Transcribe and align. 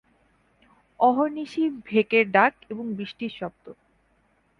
অহর্নিশি 0.99 1.63
ভেকের 1.85 2.25
ডাক 2.31 2.53
এবং 2.69 2.85
বৃষ্টির 2.97 3.31
শব্দ। 3.39 3.65